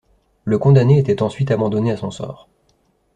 [0.45, 2.49] Le condamné était ensuite abandonné à son sort.